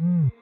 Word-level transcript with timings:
Mm. 0.00 0.41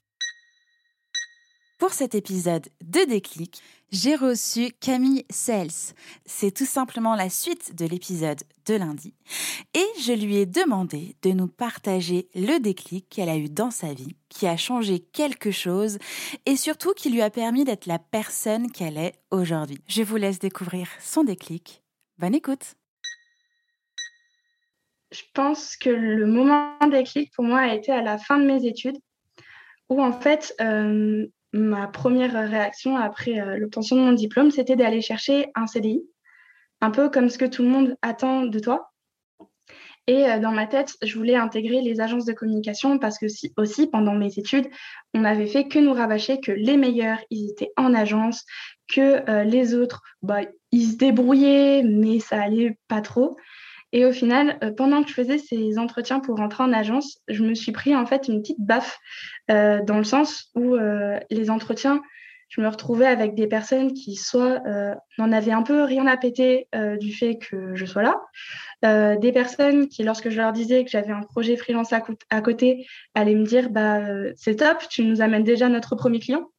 pour 1.81 1.93
cet 1.93 2.13
épisode 2.13 2.67
de 2.83 3.09
Déclic, 3.09 3.59
j'ai 3.91 4.15
reçu 4.15 4.69
Camille 4.79 5.25
Sels. 5.31 5.95
C'est 6.27 6.51
tout 6.51 6.67
simplement 6.67 7.15
la 7.15 7.27
suite 7.27 7.75
de 7.75 7.87
l'épisode 7.87 8.39
de 8.67 8.75
lundi. 8.75 9.15
Et 9.73 9.87
je 9.99 10.13
lui 10.13 10.37
ai 10.37 10.45
demandé 10.45 11.15
de 11.23 11.31
nous 11.31 11.47
partager 11.47 12.29
le 12.35 12.59
déclic 12.59 13.09
qu'elle 13.09 13.29
a 13.29 13.35
eu 13.35 13.49
dans 13.49 13.71
sa 13.71 13.95
vie, 13.95 14.15
qui 14.29 14.45
a 14.45 14.57
changé 14.57 14.99
quelque 14.99 15.49
chose 15.49 15.97
et 16.45 16.55
surtout 16.55 16.93
qui 16.93 17.09
lui 17.09 17.23
a 17.23 17.31
permis 17.31 17.63
d'être 17.63 17.87
la 17.87 17.97
personne 17.97 18.71
qu'elle 18.71 18.99
est 18.99 19.15
aujourd'hui. 19.31 19.81
Je 19.87 20.03
vous 20.03 20.17
laisse 20.17 20.37
découvrir 20.37 20.87
son 20.99 21.23
déclic. 21.23 21.81
Bonne 22.19 22.35
écoute 22.35 22.75
Je 25.11 25.23
pense 25.33 25.75
que 25.77 25.89
le 25.89 26.27
moment 26.27 26.77
déclic 26.91 27.33
pour 27.33 27.43
moi 27.43 27.61
a 27.61 27.73
été 27.73 27.91
à 27.91 28.03
la 28.03 28.19
fin 28.19 28.37
de 28.37 28.45
mes 28.45 28.67
études 28.67 28.99
où 29.89 29.99
en 29.99 30.13
fait... 30.13 30.53
Euh, 30.61 31.25
ma 31.53 31.87
première 31.87 32.49
réaction 32.49 32.97
après 32.97 33.39
euh, 33.39 33.57
l'obtention 33.57 33.95
de 33.95 34.01
mon 34.01 34.13
diplôme, 34.13 34.51
c'était 34.51 34.75
d'aller 34.75 35.01
chercher 35.01 35.47
un 35.55 35.67
CDI, 35.67 36.03
un 36.81 36.91
peu 36.91 37.09
comme 37.09 37.29
ce 37.29 37.37
que 37.37 37.45
tout 37.45 37.63
le 37.63 37.69
monde 37.69 37.95
attend 38.01 38.43
de 38.43 38.59
toi. 38.59 38.91
Et 40.07 40.25
euh, 40.25 40.39
dans 40.39 40.51
ma 40.51 40.65
tête, 40.65 40.95
je 41.01 41.17
voulais 41.17 41.35
intégrer 41.35 41.81
les 41.81 42.01
agences 42.01 42.25
de 42.25 42.33
communication 42.33 42.97
parce 42.97 43.17
que 43.19 43.27
aussi, 43.57 43.87
pendant 43.87 44.13
mes 44.13 44.37
études, 44.37 44.67
on 45.13 45.21
n'avait 45.21 45.47
fait 45.47 45.67
que 45.67 45.79
nous 45.79 45.93
rabâcher 45.93 46.39
que 46.39 46.51
les 46.51 46.77
meilleurs, 46.77 47.19
ils 47.29 47.51
étaient 47.51 47.71
en 47.77 47.93
agence, 47.93 48.45
que 48.87 49.29
euh, 49.29 49.43
les 49.43 49.75
autres, 49.75 50.01
bah, 50.21 50.41
ils 50.71 50.91
se 50.91 50.97
débrouillaient, 50.97 51.83
mais 51.83 52.19
ça 52.19 52.41
allait 52.41 52.77
pas 52.87 53.01
trop. 53.01 53.37
Et 53.93 54.05
au 54.05 54.11
final, 54.11 54.57
euh, 54.63 54.71
pendant 54.71 55.03
que 55.03 55.09
je 55.09 55.13
faisais 55.13 55.37
ces 55.37 55.77
entretiens 55.77 56.19
pour 56.19 56.37
rentrer 56.37 56.63
en 56.63 56.73
agence, 56.73 57.19
je 57.27 57.43
me 57.43 57.53
suis 57.53 57.71
pris 57.71 57.95
en 57.95 58.05
fait 58.05 58.27
une 58.27 58.41
petite 58.41 58.59
baffe 58.59 58.99
euh, 59.49 59.81
dans 59.83 59.97
le 59.97 60.03
sens 60.03 60.49
où 60.55 60.75
euh, 60.75 61.19
les 61.29 61.49
entretiens, 61.49 62.01
je 62.49 62.61
me 62.61 62.67
retrouvais 62.67 63.05
avec 63.05 63.35
des 63.35 63.47
personnes 63.47 63.93
qui 63.93 64.15
soit 64.15 64.61
n'en 65.17 65.31
avaient 65.31 65.53
un 65.53 65.63
peu 65.63 65.83
rien 65.83 66.05
à 66.05 66.17
péter 66.17 66.67
du 66.99 67.13
fait 67.13 67.37
que 67.37 67.75
je 67.75 67.85
sois 67.85 68.03
là, 68.03 69.15
des 69.15 69.31
personnes 69.31 69.87
qui, 69.87 70.03
lorsque 70.03 70.29
je 70.29 70.35
leur 70.35 70.51
disais 70.51 70.83
que 70.83 70.89
j'avais 70.89 71.13
un 71.13 71.21
projet 71.21 71.55
freelance 71.55 71.93
à, 71.93 72.03
à, 72.29 72.41
côté, 72.41 72.85
allaient 73.15 73.35
me 73.35 73.45
dire 73.45 73.69
bah 73.69 74.01
c'est 74.35 74.57
top, 74.57 74.79
tu 74.89 75.05
nous 75.05 75.21
amènes 75.21 75.45
déjà 75.45 75.69
notre 75.69 75.95
premier 75.95 76.19
client 76.19 76.51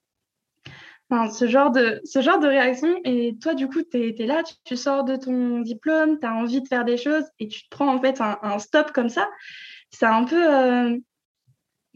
ce, 1.31 1.47
genre 1.47 1.71
de, 1.71 2.47
réaction. 2.47 3.01
Et 3.05 3.37
toi, 3.41 3.55
du 3.55 3.69
coup, 3.69 3.83
tu 3.83 3.99
es, 3.99 4.27
là, 4.27 4.43
tu, 4.65 4.77
sors 4.77 5.05
de 5.05 5.17
ton 5.17 5.61
diplôme, 5.61 6.19
tu 6.19 6.27
as 6.27 6.35
envie 6.35 6.63
de 6.63 6.69
faire 6.69 6.85
des 6.85 6.97
choses 6.97 7.25
et 7.39 7.49
tu 7.49 7.63
te 7.63 7.69
prends 7.71 7.95
en 7.95 8.01
fait 8.01 8.21
un, 8.21 8.59
stop 8.59 8.93
comme 8.93 9.09
ça. 9.09 9.29
Euh, 10.03 10.99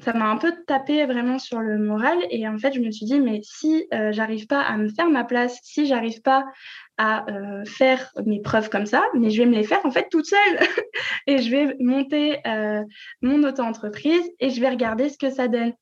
ça 0.04 0.12
m'a 0.12 0.26
un 0.28 0.36
peu 0.36 0.52
tapé 0.66 1.06
vraiment 1.06 1.38
sur 1.38 1.60
le 1.60 1.78
moral 1.78 2.18
et 2.28 2.46
en 2.46 2.58
fait 2.58 2.74
je 2.74 2.80
me 2.80 2.90
suis 2.90 3.06
dit 3.06 3.18
mais 3.18 3.40
si 3.42 3.86
euh, 3.94 4.12
j'arrive 4.12 4.46
pas 4.46 4.60
à 4.60 4.76
me 4.76 4.90
faire 4.90 5.08
ma 5.08 5.24
place, 5.24 5.58
si 5.62 5.86
j'arrive 5.86 6.20
pas 6.20 6.44
à 6.98 7.24
euh, 7.30 7.64
faire 7.64 8.12
mes 8.26 8.42
preuves 8.42 8.68
comme 8.68 8.84
ça, 8.84 9.02
mais 9.14 9.30
je 9.30 9.42
vais 9.42 9.48
me 9.48 9.54
les 9.54 9.64
faire 9.64 9.80
en 9.84 9.90
fait 9.90 10.08
toute 10.10 10.26
seule 10.26 10.58
et 11.26 11.38
je 11.38 11.50
vais 11.50 11.76
monter 11.80 12.40
mon 13.22 13.42
auto-entreprise 13.44 14.30
et 14.38 14.50
je 14.50 14.60
vais 14.60 14.68
regarder 14.68 15.08
ce 15.08 15.16
que 15.16 15.30
ça 15.30 15.48
donne. 15.48 15.72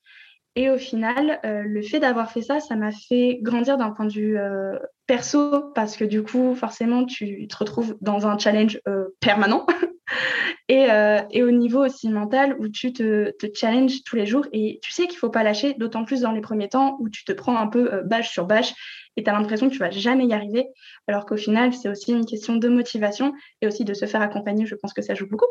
Et 0.56 0.70
au 0.70 0.78
final, 0.78 1.40
euh, 1.44 1.62
le 1.64 1.82
fait 1.82 1.98
d'avoir 1.98 2.30
fait 2.30 2.42
ça, 2.42 2.60
ça 2.60 2.76
m'a 2.76 2.92
fait 2.92 3.38
grandir 3.42 3.76
d'un 3.76 3.90
point 3.90 4.06
de 4.06 4.12
vue 4.12 4.38
euh, 4.38 4.78
perso, 5.06 5.72
parce 5.74 5.96
que 5.96 6.04
du 6.04 6.22
coup, 6.22 6.54
forcément, 6.54 7.04
tu 7.04 7.48
te 7.48 7.56
retrouves 7.56 7.96
dans 8.00 8.28
un 8.28 8.38
challenge 8.38 8.80
euh, 8.86 9.06
permanent. 9.20 9.66
et, 10.68 10.86
et, 11.30 11.42
au 11.42 11.50
niveau 11.50 11.84
aussi 11.84 12.08
mental, 12.08 12.56
où 12.60 12.68
tu 12.68 12.92
te, 12.92 13.30
te 13.32 13.46
challenges 13.52 14.04
tous 14.04 14.16
les 14.16 14.26
jours 14.26 14.46
et 14.52 14.78
tu 14.82 14.92
sais 14.92 15.06
qu'il 15.06 15.16
ne 15.16 15.18
faut 15.18 15.30
pas 15.30 15.42
lâcher, 15.42 15.74
d'autant 15.74 16.04
plus 16.04 16.20
dans 16.20 16.32
les 16.32 16.40
premiers 16.40 16.68
temps 16.68 16.96
où 17.00 17.08
tu 17.08 17.24
te 17.24 17.32
prends 17.32 17.56
un 17.56 17.66
peu 17.66 18.02
bâche 18.04 18.30
sur 18.30 18.46
bâche 18.46 18.72
et 19.16 19.24
tu 19.24 19.30
as 19.30 19.32
l'impression 19.32 19.68
que 19.68 19.72
tu 19.72 19.78
vas 19.78 19.90
jamais 19.90 20.26
y 20.26 20.32
arriver, 20.32 20.66
alors 21.06 21.26
qu'au 21.26 21.36
final, 21.36 21.72
c'est 21.72 21.88
aussi 21.88 22.12
une 22.12 22.26
question 22.26 22.56
de 22.56 22.68
motivation 22.68 23.32
et 23.60 23.66
aussi 23.66 23.84
de 23.84 23.94
se 23.94 24.06
faire 24.06 24.22
accompagner. 24.22 24.66
Je 24.66 24.74
pense 24.74 24.92
que 24.92 25.02
ça 25.02 25.14
joue 25.14 25.28
beaucoup. 25.28 25.46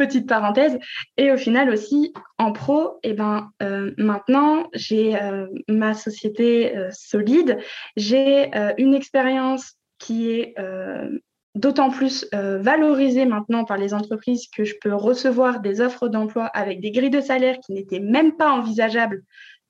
Petite 0.00 0.26
parenthèse. 0.26 0.78
Et 1.18 1.30
au 1.30 1.36
final 1.36 1.68
aussi, 1.68 2.14
en 2.38 2.52
pro, 2.52 2.98
et 3.02 3.10
eh 3.10 3.12
ben, 3.12 3.50
euh, 3.62 3.92
maintenant, 3.98 4.66
j'ai 4.72 5.20
euh, 5.20 5.46
ma 5.68 5.92
société 5.92 6.74
euh, 6.74 6.88
solide, 6.90 7.58
j'ai 7.98 8.50
une 8.78 8.94
expérience 8.94 9.74
qui 9.98 10.30
est 10.30 10.54
d'autant 11.54 11.90
plus 11.90 12.26
valorisée 12.32 13.26
maintenant 13.26 13.66
par 13.66 13.76
les 13.76 13.92
entreprises 13.92 14.48
que 14.48 14.64
je 14.64 14.74
peux 14.80 14.94
recevoir 14.94 15.60
des 15.60 15.82
offres 15.82 16.08
d'emploi 16.08 16.46
avec 16.46 16.80
des 16.80 16.92
grilles 16.92 17.10
de 17.10 17.20
salaire 17.20 17.58
qui 17.58 17.72
n'étaient 17.74 18.00
même 18.00 18.38
pas 18.38 18.50
envisageables 18.50 19.22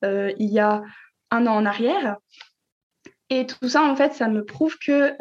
il 0.04 0.52
y 0.52 0.60
a 0.60 0.82
un 1.32 1.46
an 1.48 1.56
en 1.56 1.66
arrière. 1.66 2.18
Et 3.30 3.46
tout 3.46 3.68
ça, 3.68 3.82
en 3.82 3.96
fait, 3.96 4.12
ça 4.12 4.28
me 4.28 4.44
prouve 4.44 4.78
que 4.78 5.16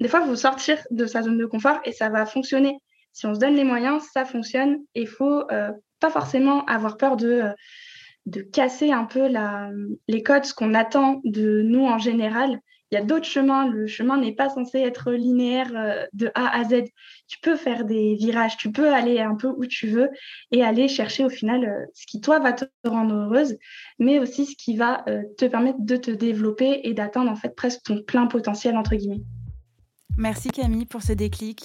des 0.00 0.08
fois, 0.08 0.20
il 0.24 0.26
faut 0.26 0.34
sortir 0.34 0.78
de 0.90 1.06
sa 1.06 1.22
zone 1.22 1.38
de 1.38 1.46
confort 1.46 1.78
et 1.84 1.92
ça 1.92 2.08
va 2.08 2.26
fonctionner 2.26 2.80
si 3.12 3.26
on 3.26 3.34
se 3.34 3.40
donne 3.40 3.54
les 3.54 3.64
moyens, 3.64 4.04
ça 4.12 4.24
fonctionne. 4.24 4.78
Et 4.94 5.02
il 5.02 5.08
faut 5.08 5.50
euh, 5.50 5.72
pas 6.00 6.10
forcément 6.10 6.64
avoir 6.66 6.96
peur 6.96 7.16
de, 7.16 7.42
euh, 7.42 8.42
casser 8.52 8.92
un 8.92 9.04
peu 9.04 9.28
les 10.08 10.22
codes, 10.22 10.44
ce 10.44 10.54
qu'on 10.54 10.74
attend 10.74 11.20
de 11.24 11.62
nous 11.62 11.84
en 11.86 11.98
général. 11.98 12.60
Il 12.92 12.96
y 12.96 12.98
a 12.98 13.04
d'autres 13.04 13.26
chemins. 13.26 13.68
Le 13.68 13.86
chemin 13.86 14.16
n'est 14.16 14.34
pas 14.34 14.48
censé 14.48 14.78
être 14.78 15.12
linéaire 15.12 15.70
euh, 15.76 16.06
de 16.12 16.30
A 16.34 16.56
à 16.56 16.64
Z. 16.64 16.84
Tu 17.28 17.38
peux 17.40 17.56
faire 17.56 17.84
des 17.84 18.16
virages, 18.16 18.56
tu 18.56 18.72
peux 18.72 18.92
aller 18.92 19.20
un 19.20 19.36
peu 19.36 19.48
où 19.48 19.64
tu 19.66 19.86
veux 19.88 20.10
et 20.50 20.64
aller 20.64 20.88
chercher 20.88 21.24
au 21.24 21.28
final 21.28 21.86
ce 21.94 22.06
qui, 22.06 22.20
toi, 22.20 22.38
va 22.40 22.52
te 22.52 22.64
rendre 22.84 23.14
heureuse, 23.14 23.56
mais 23.98 24.18
aussi 24.18 24.46
ce 24.46 24.56
qui 24.56 24.76
va 24.76 25.04
te 25.38 25.46
permettre 25.46 25.78
de 25.80 25.96
te 25.96 26.10
développer 26.10 26.80
et 26.84 26.94
d'atteindre 26.94 27.30
en 27.30 27.36
fait 27.36 27.54
presque 27.54 27.82
ton 27.84 28.02
plein 28.02 28.26
potentiel, 28.26 28.76
entre 28.76 28.96
guillemets. 28.96 29.22
Merci 30.16 30.50
Camille 30.50 30.86
pour 30.86 31.02
ce 31.02 31.12
déclic. 31.12 31.64